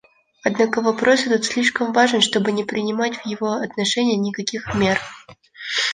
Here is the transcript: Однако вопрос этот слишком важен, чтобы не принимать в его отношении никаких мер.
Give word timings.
Однако 0.43 0.81
вопрос 0.81 1.27
этот 1.27 1.45
слишком 1.45 1.93
важен, 1.93 2.21
чтобы 2.21 2.51
не 2.51 2.63
принимать 2.63 3.17
в 3.17 3.25
его 3.27 3.51
отношении 3.51 4.15
никаких 4.15 4.73
мер. 4.73 4.99